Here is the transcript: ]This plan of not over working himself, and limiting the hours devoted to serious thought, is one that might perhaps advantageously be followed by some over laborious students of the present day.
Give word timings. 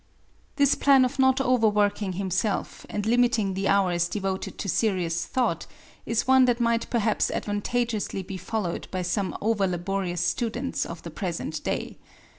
]This 0.55 0.73
plan 0.73 1.05
of 1.05 1.19
not 1.19 1.39
over 1.39 1.69
working 1.69 2.13
himself, 2.13 2.87
and 2.89 3.05
limiting 3.05 3.53
the 3.53 3.67
hours 3.67 4.07
devoted 4.07 4.57
to 4.57 4.67
serious 4.67 5.27
thought, 5.27 5.67
is 6.07 6.25
one 6.25 6.45
that 6.45 6.59
might 6.59 6.89
perhaps 6.89 7.29
advantageously 7.29 8.23
be 8.23 8.35
followed 8.37 8.87
by 8.89 9.03
some 9.03 9.37
over 9.41 9.67
laborious 9.67 10.25
students 10.25 10.87
of 10.87 11.03
the 11.03 11.11
present 11.11 11.63
day. 11.63 11.99